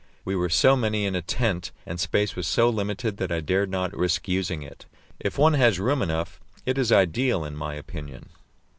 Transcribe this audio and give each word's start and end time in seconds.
We 0.25 0.35
were 0.35 0.49
so 0.49 0.75
many 0.75 1.05
in 1.05 1.13
a 1.15 1.21
tent, 1.21 1.71
and 1.85 1.99
space 1.99 2.35
was 2.35 2.47
so 2.47 2.71
limited, 2.71 3.17
that 3.17 3.31
I 3.31 3.39
dared 3.39 3.69
not 3.69 3.95
risk 3.95 4.27
using 4.27 4.63
it. 4.63 4.87
If 5.19 5.37
one 5.37 5.53
has 5.53 5.79
room 5.79 6.01
enough, 6.01 6.39
it 6.65 6.79
is 6.79 6.91
ideal 6.91 7.45
in 7.45 7.55
my 7.55 7.75
opinion. 7.75 8.29